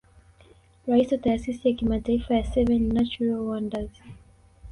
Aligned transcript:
Rais 0.87 1.11
wa 1.11 1.17
taasisi 1.17 1.67
ya 1.67 1.73
Kimataifa 1.75 2.35
ya 2.35 2.43
Seven 2.43 2.93
Natural 2.93 3.39
Wonders 3.39 3.91